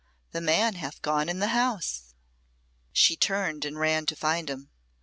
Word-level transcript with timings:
The 0.31 0.41
man 0.41 0.73
hath 0.73 1.03
gone 1.03 1.29
in 1.29 1.37
the 1.37 1.49
house." 1.49 2.15
She 2.91 3.15
turned 3.15 3.65
and 3.65 3.77
ran 3.77 4.07
to 4.07 4.15
find 4.15 4.49
him. 4.49 4.71